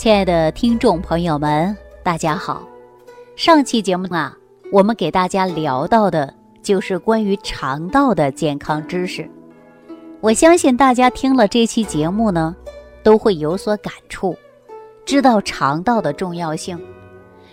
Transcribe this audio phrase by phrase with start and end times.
[0.00, 2.66] 亲爱的听众朋友们，大家好。
[3.36, 4.34] 上期节目啊，
[4.72, 6.32] 我们给大家聊到的
[6.62, 9.30] 就是关于肠道的健康知识。
[10.22, 12.56] 我相信大家听了这期节目呢，
[13.02, 14.34] 都会有所感触，
[15.04, 16.80] 知道肠道的重要性。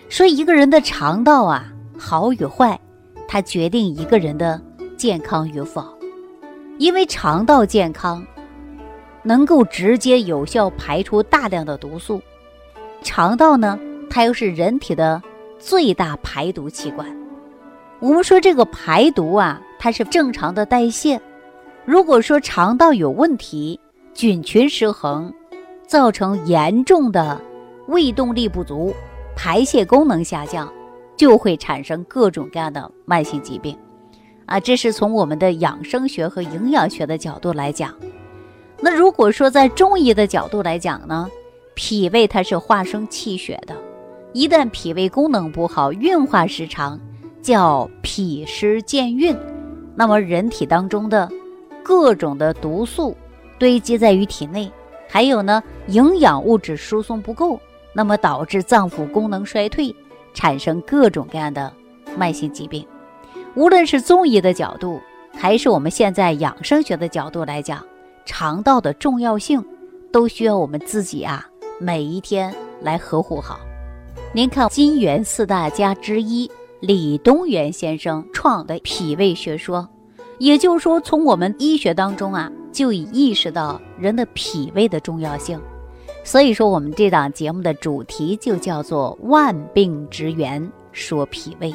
[0.07, 1.65] 说一个人的肠道啊，
[1.99, 2.79] 好与坏，
[3.27, 4.61] 它决定一个人的
[4.95, 5.83] 健康与否。
[6.77, 8.25] 因为肠道健康，
[9.21, 12.21] 能够直接有效排出大量的毒素。
[13.01, 13.79] 肠道呢，
[14.09, 15.21] 它又是人体的
[15.59, 17.07] 最大排毒器官。
[17.99, 21.19] 我们说这个排毒啊，它是正常的代谢。
[21.85, 23.79] 如果说肠道有问题，
[24.13, 25.33] 菌群失衡，
[25.87, 27.39] 造成严重的
[27.87, 28.93] 胃动力不足、
[29.35, 30.71] 排泄功能下降，
[31.15, 33.77] 就会产生各种各样的慢性疾病。
[34.45, 37.93] 啊，这是从我们的养生学和营养学的角度来讲。
[38.79, 41.27] 那如果说在中医的角度来讲呢，
[41.77, 43.75] 脾胃它是化生气血的，
[44.33, 46.99] 一旦脾胃功能不好，运化失常，
[47.39, 49.37] 叫脾湿健运，
[49.95, 51.31] 那么人体当中的
[51.83, 53.15] 各种的毒素
[53.59, 54.71] 堆积在于体内，
[55.07, 57.59] 还有呢营养物质输送不够，
[57.93, 59.95] 那么导致脏腑功能衰退，
[60.33, 61.71] 产生各种各样的
[62.17, 62.83] 慢性疾病。
[63.53, 64.99] 无论是中医的角度，
[65.31, 67.85] 还是我们现在养生学的角度来讲，
[68.25, 69.63] 肠道的重要性
[70.11, 71.47] 都需要我们自己啊
[71.79, 73.59] 每一天来呵护好。
[74.33, 79.87] 您看，金元四大家之一李东垣先生创的脾胃学说，
[80.39, 85.59] 也就是说，从我们医学当中啊就已意识到人的脾胃的重要性。
[86.23, 91.73] 所以说，我们这档节目的主题就叫做“万病之源说脾胃”。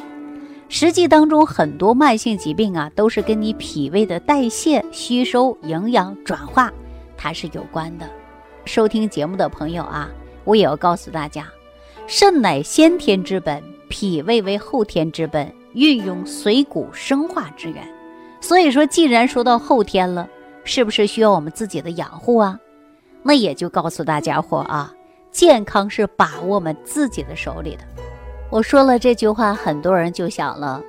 [0.67, 6.71] 实际当中，很多慢性疾病啊，都是跟你脾胃的代谢、吸收、营养转化，
[7.15, 8.05] 它是有关的。
[8.65, 10.09] 收听节目的朋友啊，
[10.45, 11.45] 我也要告诉大家，
[12.07, 17.87] 肾乃先天之本，脾胃为后天之本，运用水谷生化之源。
[18.39, 20.27] 所以说，既然说到后天了，
[20.63, 22.57] 是不是需要我们自己的养护啊？
[23.21, 24.93] 那也就告诉大家伙啊，
[25.31, 27.83] 健康是把握我们自己的手里的。
[28.49, 30.81] 我说了这句话，很多人就想了：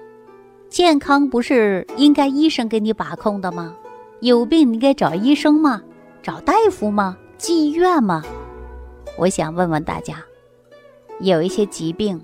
[0.68, 3.74] 健康不是应该医生给你把控的吗？
[4.20, 5.82] 有病你该找医生吗？
[6.22, 7.16] 找大夫吗？
[7.44, 8.22] 进医院吗？
[9.18, 10.16] 我想问问大家，
[11.20, 12.18] 有一些疾病，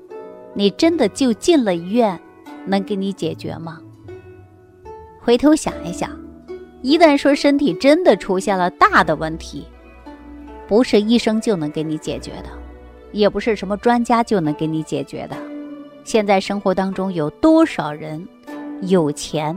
[0.55, 2.19] 你真的就进了医院
[2.65, 3.79] 能给你解决吗？
[5.21, 6.11] 回头想一想，
[6.81, 9.67] 一旦说身体真的出现了大的问题，
[10.67, 12.49] 不是医生就能给你解决的。
[13.13, 15.37] 也不是什么专家就能给你解决的。
[16.03, 18.27] 现在生活当中有多少人
[18.81, 19.55] 有钱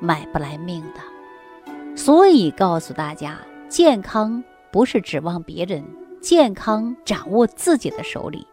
[0.00, 1.94] 买不来命的？
[1.94, 3.36] 所以告诉大家，
[3.68, 4.42] 健康
[4.72, 5.84] 不是指望别人，
[6.22, 8.46] 健康掌握自己的手里。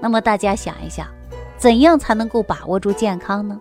[0.00, 1.08] 那么大家想一想，
[1.56, 3.60] 怎样才能够把握住健康呢？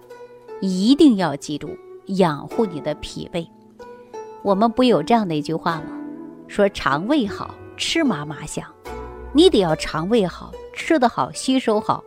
[0.61, 1.75] 一定要记住
[2.05, 3.49] 养护你的脾胃。
[4.43, 5.85] 我们不有这样的一句话吗？
[6.47, 8.63] 说肠胃好吃嘛嘛香。
[9.33, 12.03] 你得要肠胃好，吃得好，吸收好，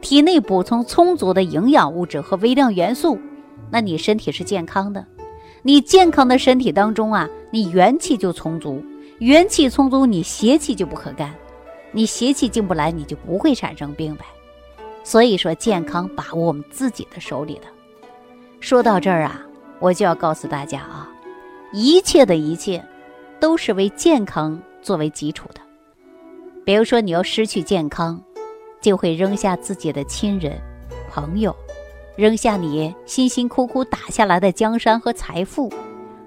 [0.00, 3.18] 体内补充充足的营养物质和微量元素，
[3.70, 5.06] 那你身体是健康的。
[5.62, 8.82] 你健康的身体当中啊，你元气就充足，
[9.18, 11.32] 元气充足，你邪气就不可干，
[11.92, 14.24] 你邪气进不来，你就不会产生病呗。
[15.04, 17.62] 所以说，健康把握我们自己的手里的。
[18.58, 19.40] 说到这儿啊，
[19.78, 21.08] 我就要告诉大家啊，
[21.72, 22.84] 一切的一切，
[23.38, 25.60] 都是为健康作为基础的。
[26.64, 28.20] 比如说，你要失去健康，
[28.80, 30.58] 就会扔下自己的亲人、
[31.10, 31.54] 朋友，
[32.16, 35.70] 扔下你辛辛苦苦打下来的江山和财富，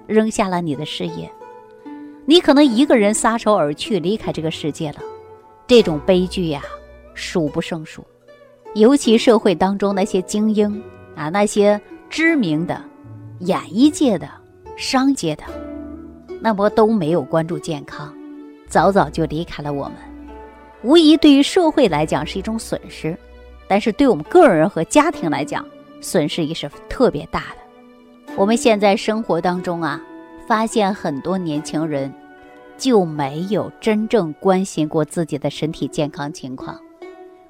[0.06, 1.30] 扔下了你的事业，
[2.28, 4.96] 你可能一个人撒手而去，离开这个世界了。
[5.66, 6.60] 这种悲剧呀，
[7.14, 8.06] 数不胜数。
[8.74, 10.70] 尤其社会当中那些精英
[11.16, 11.80] 啊，那些
[12.10, 12.84] 知名的
[13.38, 14.28] 演艺界的、
[14.76, 15.44] 商界的，
[16.38, 18.14] 那么都没有关注健康，
[18.68, 19.94] 早早就离开了我们。
[20.82, 23.16] 无疑，对于社会来讲是一种损失，
[23.66, 25.64] 但是对我们个人和家庭来讲，
[26.02, 28.34] 损失也是特别大的。
[28.36, 29.98] 我们现在生活当中啊，
[30.46, 32.12] 发现很多年轻人
[32.78, 36.80] 就没有真正关心过自己的身体健康情况，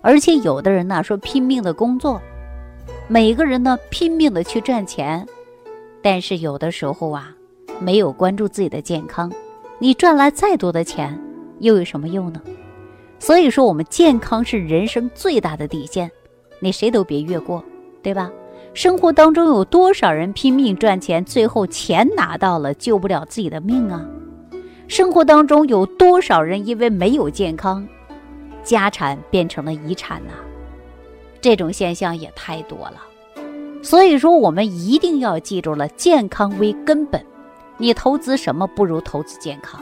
[0.00, 2.20] 而且有的人呢说拼命的工作，
[3.06, 5.24] 每个人呢拼命的去赚钱，
[6.02, 7.32] 但是有的时候啊，
[7.78, 9.30] 没有关注自己的健康，
[9.78, 11.16] 你赚来再多的钱
[11.60, 12.40] 又有什么用呢？
[13.20, 16.10] 所以说，我们健康是人生最大的底线，
[16.60, 17.62] 你谁都别越过，
[18.02, 18.30] 对吧？
[18.74, 24.08] 生活当中有多少人拼命赚钱，最后钱拿到了，救不了自己的命啊？
[24.88, 27.86] 生活当中有多少人因为没有健康，
[28.64, 30.32] 家产变成了遗产呢，
[31.42, 33.02] 这种现象也太多了。
[33.82, 37.24] 所以说，我们一定要记住了，健康为根本。
[37.76, 39.80] 你投资什么不如投资健康。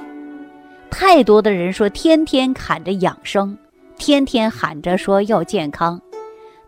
[0.91, 3.57] 太多的人说天天喊着养生，
[3.97, 6.01] 天天喊着说要健康，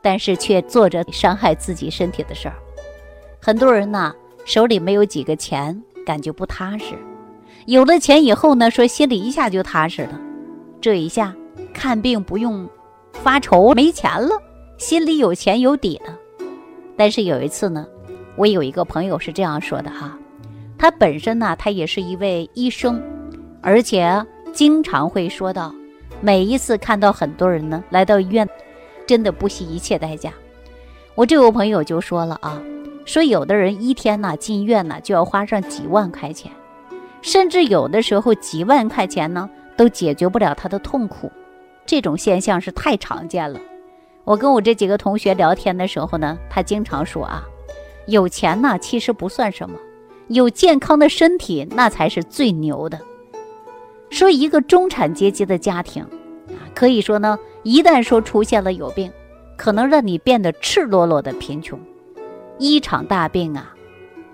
[0.01, 2.55] 但是却做着伤害自己身体的事儿。
[3.43, 4.15] 很多人呢
[4.45, 6.95] 手里没有几个钱，感觉不踏实；
[7.69, 10.19] 有了钱以后呢，说心里一下就踏实了。
[10.81, 11.35] 这一下
[11.75, 12.67] 看病不用
[13.13, 14.31] 发愁没钱了，
[14.79, 16.17] 心里有钱有底了。
[16.97, 17.87] 但是有一次呢，
[18.37, 20.19] 我有一个朋友是这样说的哈，
[20.79, 22.99] 他本身呢，他也是一位医生。
[23.61, 24.25] 而且
[24.55, 25.75] 经常会说到，
[26.23, 28.49] 每一次看到很多人呢来到医院，
[29.07, 30.33] 真的不惜一切代价。
[31.15, 32.63] 我这位朋友就说了啊，
[33.05, 36.51] 说有的人一天呢进院呢就要花上几万块钱，
[37.23, 41.31] 甚至有的时候几万块钱呢都解决不了他的痛苦。
[41.85, 43.59] 这种现象是太常见了。
[44.25, 47.43] 我跟我这几个同学聊天的时候呢，他经常说啊，
[48.07, 49.79] 有钱呢其实不算什么，
[50.29, 53.01] 有健康的身体那才是最牛的。
[54.11, 59.11] 说一个中产阶级的家庭，啊，可以说呢，一旦说出现了有病，
[59.57, 61.81] 可能让你变得赤裸裸的贫穷，
[62.59, 63.75] 一场大病啊，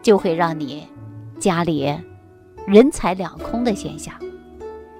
[0.02, 0.88] 就会让你
[1.38, 1.96] 家里
[2.66, 4.14] 人财两空的现象。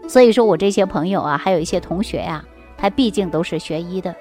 [0.07, 2.45] 所以说我这些朋友啊，还有一些同学呀，
[2.77, 4.15] 他毕竟都是学医的，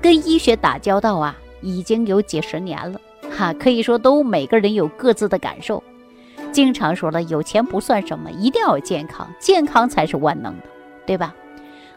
[0.00, 3.00] 跟医学打交道啊，已经有几十年了，
[3.30, 5.82] 哈，可以说都每个人有各自的感受。
[6.50, 10.64] 经常说了，有钱不算什么，一定要有健康，健康才是万能的，
[11.06, 11.34] 对吧？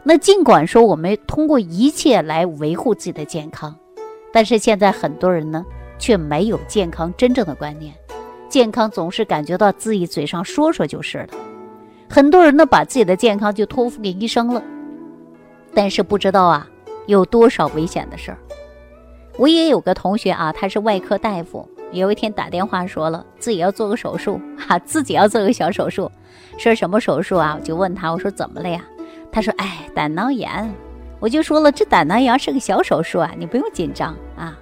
[0.04, 3.74] 那尽管说我们通过一切来维护自己的健康，
[4.32, 5.66] 但是现在很多人呢
[5.98, 7.92] 却没有健康真正的观念，
[8.56, 11.28] 健康总是感觉到自己嘴上说说就是了。
[12.08, 14.62] 很多人呢把自己的健康就托付给医生了，
[15.74, 16.66] 但是不知道啊
[17.06, 18.38] 有多少危险的事儿。
[19.36, 21.68] 我也有个同学啊，他是外科大夫。
[21.92, 26.10] 有一天打电话说了自己要做个手术，哈，自己要做个小手术，
[26.56, 27.58] 说什么手术啊？
[27.60, 28.82] 我就问他，我说怎么了呀？
[29.30, 30.74] 他说，哎，胆囊炎。
[31.20, 34.58] 我就说了，这胆囊炎是个小手术啊，你不用紧张啊。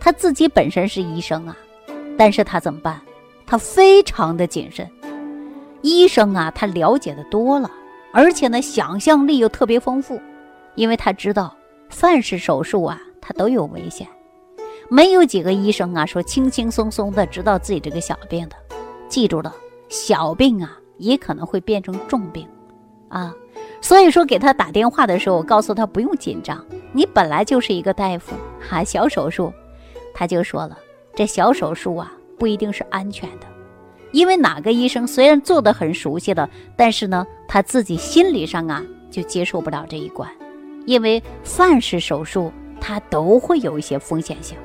[0.00, 1.54] 他自己本身是医生啊，
[2.16, 2.98] 但是他怎么办？
[3.54, 4.90] 他非常的谨慎。
[5.80, 7.70] 医生啊，他了解的多了，
[8.12, 10.20] 而且呢，想象力又特别丰富，
[10.74, 11.56] 因为他知道
[11.88, 14.08] 凡是手术啊，他都有危险。
[14.88, 18.56] 没有几个医生啊说轻轻松松的知道自己这个小病的，
[19.08, 19.54] 记住了，
[19.88, 22.48] 小病啊也可能会变成重病，
[23.08, 23.32] 啊，
[23.80, 29.52] 所以说给他打电话的时候，我告诉他不用紧张，你本来就是一个大夫，哈，小手术，
[30.12, 30.76] 他就说了，
[31.14, 33.46] 这小手术啊不一定是安全的，
[34.12, 40.30] 因为哪个医生虽然做的很熟悉了，但是呢他自己心理上啊就接受不了这一关，
[40.86, 44.56] 因为凡是手术他都会有一些风险性。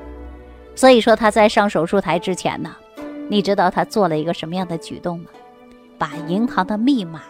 [0.74, 2.74] 所以说他在上手术台之前呢，
[3.28, 5.26] 你知道他做了一个什么样的举动吗？
[5.98, 7.20] 把银行的密码、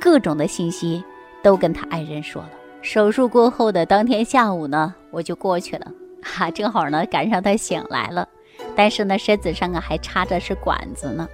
[0.00, 1.02] 各种的信息
[1.42, 2.50] 都跟他爱人说了。
[2.80, 5.90] 手术过后的当天下午呢，我就过去了，
[6.22, 8.28] 哈，正好呢赶上他醒来了，
[8.76, 11.28] 但是呢身子上啊还插着是管子呢。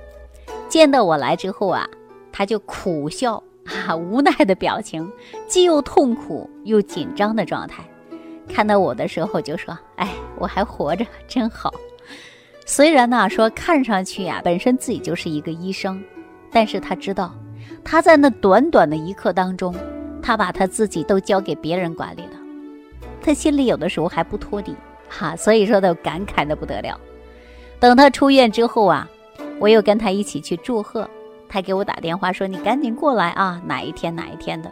[0.69, 1.89] 见到我来之后啊，
[2.31, 5.11] 他就苦笑，哈， 无奈的表情，
[5.47, 7.83] 既又痛苦又紧张的状态。
[8.49, 11.73] 看到我的时候就说：“哎，我还活着，真好。”
[12.67, 16.03] 虽然呢说看上去呀，本身自己就是一个医生，
[16.53, 17.35] 但是他知道，
[17.85, 19.75] 他在那短短的一刻当中，
[20.23, 22.39] 他把他自己都交给别人管理了，
[23.21, 24.77] 他心里有的时候还不托底，
[25.09, 27.01] 哈，所以说都感慨的不得了。
[27.81, 29.09] 等他出院之后啊，
[29.59, 31.09] 我又跟他一起去祝贺，
[31.49, 34.71] 他给我打电话说：“你赶紧过来啊，哪一天哪一天的。”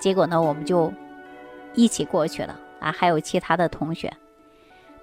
[0.00, 0.92] 结果呢，我们就
[1.74, 2.58] 一起过去了。
[2.80, 4.12] 啊，还有其他的同学，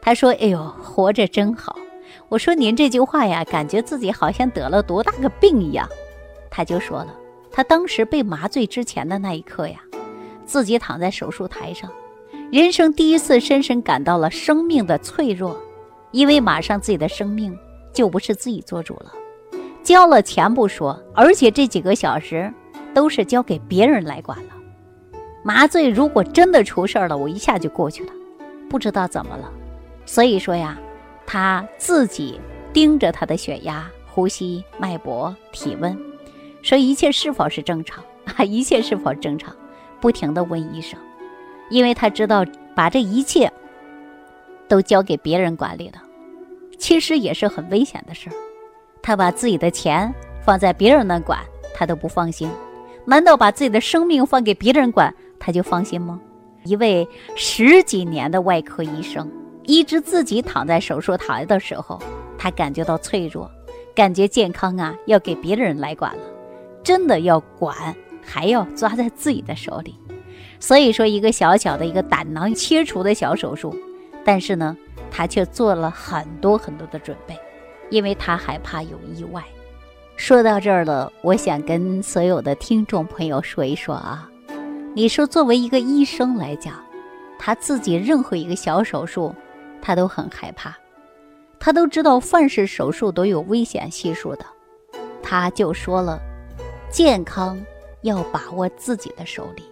[0.01, 1.77] 他说：“哎呦，活着真好。”
[2.27, 5.87] 我说：“您这句话呀，感觉自己好像得了多大个病一样。”
[6.51, 7.15] 他就说了，
[7.49, 9.79] 他当时被麻醉之前的那一刻呀，
[10.43, 11.89] 自己躺在手术台上，
[12.51, 15.57] 人生第一次深深感到了生命的脆弱，
[16.11, 17.57] 因为马上自己的生命
[17.93, 19.13] 就不是自己做主了，
[19.83, 22.53] 交了钱不说，而且这几个小时
[22.93, 24.53] 都是交给别人来管了。
[25.43, 28.11] 麻醉如果真的出事儿了，我一下就过去了，
[28.69, 29.51] 不知道怎么了。
[30.05, 30.77] 所以说呀，
[31.25, 32.39] 他自己
[32.73, 35.97] 盯着他的血压、呼吸、脉搏、体温，
[36.61, 38.41] 说一切是否是正常啊？
[38.43, 39.55] 一切是否正常？
[40.01, 40.99] 不停的问医生，
[41.69, 43.51] 因为他知道把这一切
[44.69, 46.01] 都交给别人管理了，
[46.77, 48.33] 其实也是很危险的事儿。
[49.01, 50.13] 他把自己的钱
[50.45, 51.39] 放在别人那管，
[51.73, 52.49] 他都不放心。
[53.05, 55.13] 难道把自己的生命放给别人管？
[55.39, 56.19] 他就放心吗？
[56.65, 59.31] 一位十几年的外科医生，
[59.63, 61.97] 一直自己躺在手术台的时候，
[62.37, 63.49] 他感觉到脆弱，
[63.95, 66.21] 感觉健康啊要给别人来管了，
[66.83, 69.95] 真的要管，还要抓在自己的手里。
[70.59, 73.73] 所以说，一个小小的一个胆囊切除的小手术，
[74.31, 74.77] 但是呢，
[75.09, 77.35] 他却做了很多很多的准备，
[77.89, 79.43] 因为他害怕有意外。
[80.17, 84.29] 说到这儿了，我想跟所有的听众朋友说一说啊，
[84.93, 86.75] 你说作为一个医生来讲，
[87.39, 89.33] 他自己任何一个小手术，
[89.81, 90.77] 他都很害怕，
[91.59, 94.45] 他都知道凡是手术都有危险系数的，
[95.23, 96.19] 他就说了，
[96.91, 97.59] 健康
[98.03, 99.63] 要把握自己的手里。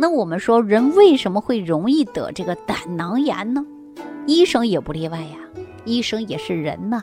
[0.00, 3.66] 那我们说，人为什么会容易得这个胆囊炎呢？
[4.26, 5.36] 医生也不例外呀，
[5.84, 7.02] 医生也是人呐。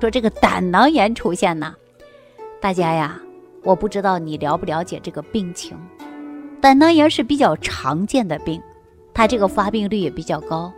[0.00, 1.74] 说这个胆囊炎出现呢，
[2.60, 3.20] 大家呀，
[3.64, 5.76] 我不知道你了不了解这个病情。
[6.60, 8.62] 胆囊炎是比较常见的病，
[9.12, 10.72] 它这个发病率也比较高。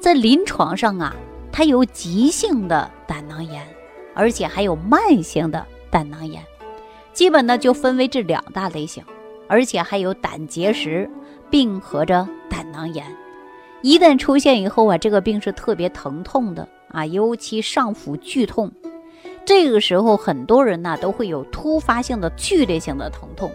[0.00, 1.16] 在临床上啊，
[1.50, 3.66] 它有急性的胆囊炎，
[4.14, 6.44] 而且还有慢性的胆囊炎，
[7.14, 9.02] 基本呢就分为这两大类型。
[9.50, 11.10] 而且还有胆结石
[11.50, 13.04] 并合着胆囊炎，
[13.82, 18.70] 一旦出现以后啊，这个病是特别疼痛的啊，尤其上腹剧痛。
[19.44, 23.50] 这个时候很多人呢都会有突发性的剧烈性的疼痛，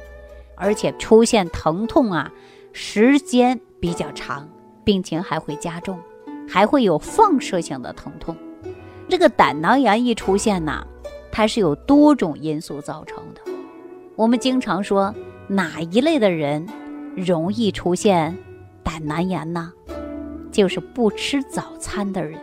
[0.56, 2.30] 而且出现疼痛啊
[2.74, 4.50] 时间比较长，
[4.84, 5.98] 病情还会加重，
[6.46, 8.36] 还会有放射性的疼痛。
[9.08, 10.86] 这个胆囊炎一出现呢，
[11.32, 13.40] 它是有多种因素造成的。
[14.18, 15.16] 我们经常说。
[15.48, 16.66] 哪一类的人
[17.16, 18.36] 容易出现
[18.84, 19.72] 胆囊炎呢？
[20.52, 22.40] 就是不吃早餐的人。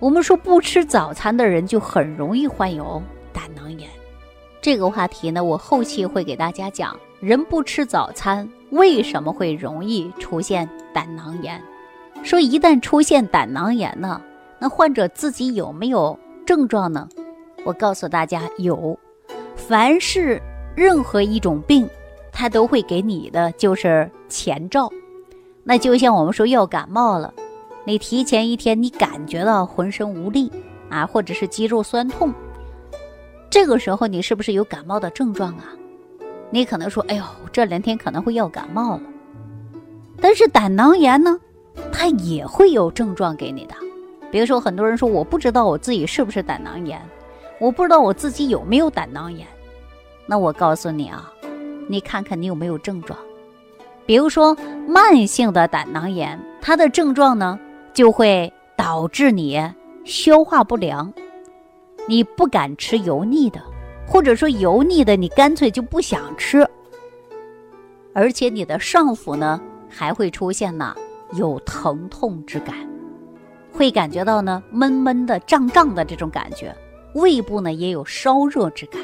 [0.00, 3.02] 我们说不吃早餐的人就很容易患有
[3.32, 3.88] 胆囊炎。
[4.60, 11.62] 这个话题呢，我后期会给大家讲，人不吃早餐为什么会容易出现胆囊炎？
[12.22, 14.20] 说一旦出现胆囊炎呢，
[14.58, 17.08] 那患者自己有没有症状呢？
[17.64, 18.98] 我告诉大家有，
[19.54, 20.42] 凡是。
[20.74, 21.88] 任何一种病，
[22.32, 24.90] 它都会给你的就是前兆。
[25.62, 27.32] 那就像我们说要感冒了，
[27.84, 30.50] 你提前一天你感觉到浑身无力
[30.90, 32.32] 啊，或者是肌肉酸痛，
[33.48, 35.72] 这个时候你是不是有感冒的症状啊？
[36.50, 39.02] 你可能说，哎呦，这两天可能会要感冒了。
[40.20, 41.38] 但是胆囊炎呢，
[41.90, 43.74] 它也会有症状给你的。
[44.30, 47.00] 比如说，很多人说我不知道我自己是不是胆囊炎，
[47.58, 49.46] 我不知道我自己有没有胆囊炎。
[50.26, 51.30] 那我告诉你啊，
[51.88, 53.18] 你看看你有没有症状，
[54.06, 54.56] 比如说
[54.88, 57.58] 慢性的胆囊炎，它的症状呢
[57.92, 59.62] 就会导致你
[60.04, 61.12] 消化不良，
[62.08, 63.60] 你不敢吃油腻的，
[64.06, 66.66] 或者说油腻的你干脆就不想吃，
[68.12, 70.94] 而且你的上腹呢还会出现呢
[71.32, 72.74] 有疼痛之感，
[73.72, 76.74] 会感觉到呢闷闷的、胀胀的这种感觉，
[77.14, 79.00] 胃部呢也有烧热之感。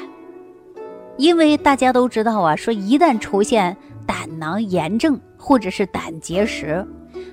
[1.21, 6.83] 因为大家都知道啊，说一旦出现胆囊炎症或者是胆结石，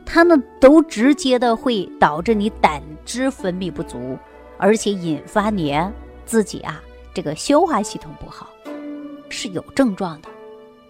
[0.04, 4.18] 它呢都直接的会导致你胆汁分泌不足，
[4.59, 5.75] 而且引发你
[6.26, 6.83] 自己啊
[7.14, 8.50] 这个消化系统不好，
[9.30, 10.28] 是有症状的。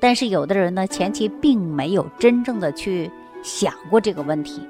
[0.00, 3.08] 但是有的人呢前期并没有真正的去
[3.44, 4.60] 想过这个问题，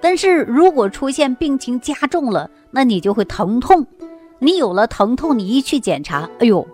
[0.00, 3.86] 但是如果出现病情加重了，那你就会疼痛，
[4.38, 6.66] 你有了疼痛，你一去检查，哎呦。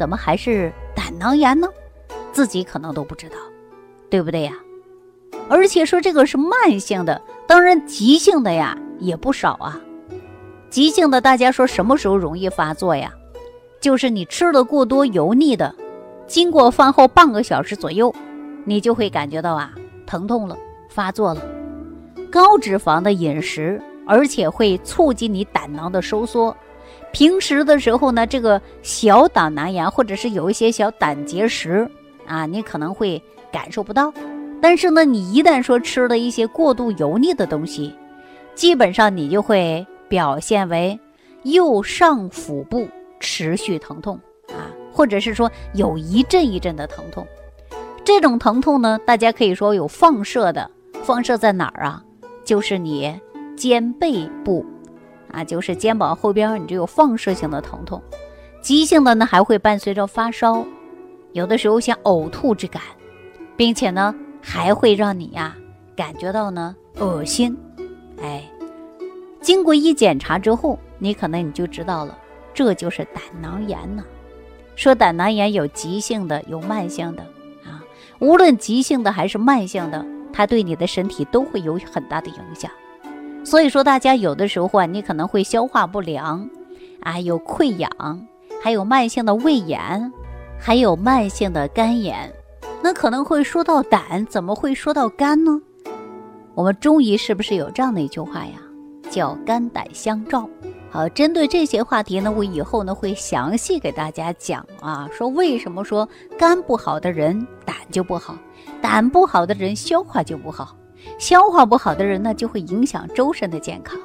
[0.00, 1.68] 怎么还是胆囊炎呢？
[2.32, 3.36] 自己可能都不知道，
[4.08, 4.54] 对不对呀？
[5.46, 9.78] 而且说这个是慢性的，当然急性的呀也不少啊。
[10.70, 13.12] 急性的大家说什么时候容易发作呀？
[13.78, 15.74] 就是你吃了过多油腻的，
[16.26, 18.10] 经过饭后半个小时左右，
[18.64, 19.70] 你就会感觉到啊
[20.06, 20.56] 疼痛了，
[20.88, 21.42] 发作了。
[22.32, 26.56] 高脂肪的饮食，而且会促进你胆囊的收缩。
[27.12, 31.88] 平时的时候呢，这个小胆囊炎或者是有一些小胆结石
[32.26, 34.12] 啊，你可能会感受不到。
[34.62, 37.94] 但是呢，你一旦说吃了一些过度油腻的东西，
[38.54, 40.98] 基本上你就会表现为
[41.42, 42.86] 右上腹部
[43.18, 47.26] 持续疼痛啊，或者是说有一阵一阵的疼痛。
[48.04, 50.70] 这种疼痛呢，大家可以说有放射的，
[51.02, 52.04] 放射在哪儿啊？
[52.44, 53.20] 就是你
[53.56, 54.64] 肩背部。
[55.32, 58.02] 啊，就是肩膀后边，你就有放射性的疼痛，
[58.60, 60.64] 急性的呢还会伴随着发烧，
[61.32, 62.82] 有的时候像呕吐之感，
[63.56, 65.56] 并且呢还会让你呀
[65.96, 67.56] 感觉到呢恶心，
[68.20, 68.42] 哎，
[69.40, 72.16] 经过一检查之后，你可能你就知道了，
[72.52, 74.04] 这就是胆囊炎呢。
[74.76, 77.22] 说胆囊炎有急性的，有慢性的
[77.64, 77.84] 啊。
[78.18, 82.70] 无论急性的还是慢性的，它对你的身体都会有很大的影响。
[83.44, 86.48] 所以说，大家有的时候啊，你可能会消化不良，
[87.00, 87.90] 啊，有溃疡，
[88.62, 90.12] 还有慢性的胃炎，
[90.58, 92.32] 还有慢性的肝炎。
[92.82, 95.60] 那可能会说到胆，怎么会说到肝呢？
[96.54, 98.52] 我们中医是不是有这样的一句话呀？
[99.10, 100.48] 叫肝胆相照。
[100.90, 108.36] 好，针对这些话题呢，我以后呢会详细给大家讲啊，说为什么说肝不好的人胆就不好，
[108.80, 110.76] 胆不好的人消化就不好，
[111.18, 113.98] 消化不好的人呢就会影响周身的健康。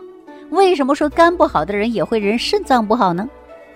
[0.52, 3.28] 为什么说肝不好的人也会人肾脏不好呢？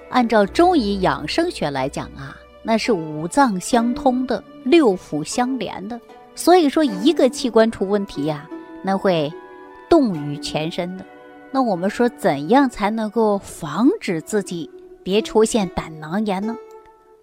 [0.09, 5.99] 按照中医养生学来讲啊，那是五脏相通的，六腑相连的，
[6.35, 8.47] 所以说一个器官出问题呀，
[8.83, 9.31] 那会
[9.89, 11.05] 动于全身的。
[11.51, 14.69] 那我们说，怎样才能够防止自己
[15.03, 16.55] 别出现胆囊炎呢？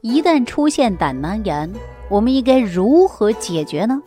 [0.01, 1.73] 一旦出现胆囊炎，
[2.09, 4.03] 我们应该如何解决呢？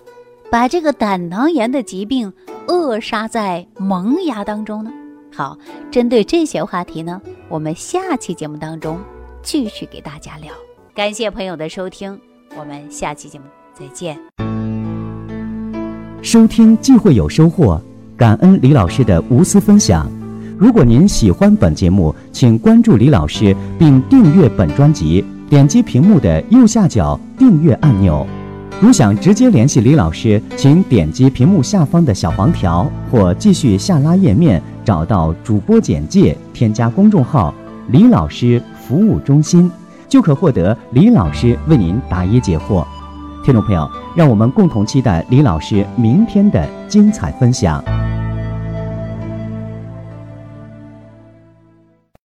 [0.52, 2.34] 把这个胆囊炎的疾病
[2.68, 4.92] 扼杀在萌芽当中呢？
[5.32, 5.56] 好，
[5.92, 9.00] 针对这些话题呢，我们下期节目当中
[9.44, 10.52] 继续给大家聊。
[10.96, 12.20] 感谢朋友的收听，
[12.58, 14.18] 我们下期节目再见。
[16.24, 17.80] 收听既会有收获。
[18.18, 20.12] 感恩李老师的无私分享。
[20.58, 28.26] 如果您喜欢本节目，请关注李老师并订阅本专辑，点击屏幕的右下角订阅按钮。
[28.82, 37.54] 如想直接联系李老师，请点击屏幕下方的小黄条，或继续下拉页面找到主播简介，添加公众号
[37.92, 39.70] “李老师服务中心”，
[40.08, 42.86] 就可获得李老师为您答疑解惑。
[43.44, 47.84] 听众朋友，让我们共同期待李老师明天的精彩分享。